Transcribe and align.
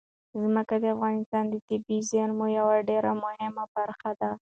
ځمکه 0.41 0.75
د 0.83 0.85
افغانستان 0.95 1.43
د 1.49 1.55
طبیعي 1.67 1.99
زیرمو 2.09 2.45
یوه 2.59 2.75
ډېره 2.89 3.11
مهمه 3.23 3.63
برخه 3.75 4.11
ده. 4.19 4.31